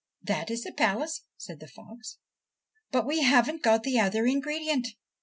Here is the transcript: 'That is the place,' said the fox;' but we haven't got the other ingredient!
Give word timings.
'That 0.31 0.49
is 0.49 0.63
the 0.63 0.71
place,' 0.73 1.21
said 1.37 1.59
the 1.59 1.67
fox;' 1.67 2.17
but 2.91 3.05
we 3.05 3.21
haven't 3.21 3.61
got 3.61 3.83
the 3.83 3.99
other 3.99 4.25
ingredient! 4.25 4.87